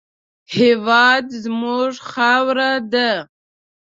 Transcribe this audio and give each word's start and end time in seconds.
هېواد 0.55 1.25
زموږ 1.43 1.93
خاوره 2.09 2.71
ده 2.91 3.11